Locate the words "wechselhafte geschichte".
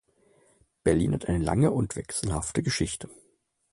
1.95-3.07